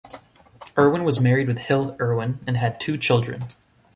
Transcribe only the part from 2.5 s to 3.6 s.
had two children.